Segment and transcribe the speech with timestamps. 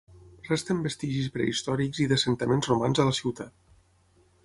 [0.45, 3.57] Resten vestigis prehistòrics i d'assentaments romans a la ciutat.